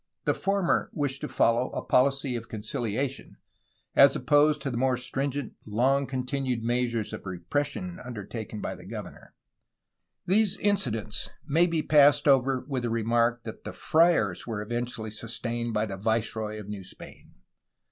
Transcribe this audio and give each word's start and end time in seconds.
The 0.25 0.33
former 0.33 0.89
wished 0.93 1.21
to 1.21 1.27
follow 1.27 1.69
a 1.73 1.85
poHcy 1.85 2.35
of 2.35 2.49
concilia 2.49 3.07
tion, 3.07 3.37
as 3.95 4.15
opposed 4.15 4.59
to 4.63 4.71
the 4.71 4.77
more 4.77 4.97
stringent, 4.97 5.53
long 5.67 6.07
continued 6.07 6.63
measures 6.63 7.13
of 7.13 7.23
repression 7.27 7.99
undertaken 8.03 8.61
by 8.61 8.73
the 8.73 8.87
governor. 8.87 9.35
These 10.25 10.57
incidents 10.57 11.29
may 11.45 11.67
be 11.67 11.83
passed 11.83 12.27
over 12.27 12.61
with 12.67 12.81
the 12.81 12.89
remark 12.89 13.43
that 13.43 13.63
the 13.63 13.73
friars 13.73 14.47
were 14.47 14.63
eventually 14.63 15.11
sustained 15.11 15.75
by 15.75 15.85
the 15.85 15.97
viceroy 15.97 16.59
of 16.59 16.67
New 16.67 16.83
Spain. 16.83 17.35